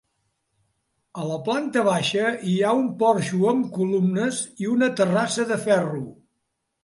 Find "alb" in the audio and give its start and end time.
3.51-3.67